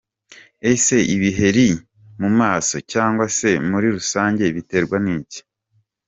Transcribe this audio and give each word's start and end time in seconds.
Ese 0.71 0.97
ibiheri 1.15 1.67
mu 2.21 2.29
maso 2.39 2.75
cyangwa 2.91 3.25
se 3.37 3.49
muri 3.69 3.87
rusange 3.95 4.43
biterwa 4.55 4.97
n’iki?. 5.05 5.39